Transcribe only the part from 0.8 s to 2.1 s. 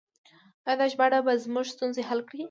ژباړه به زموږ ستونزې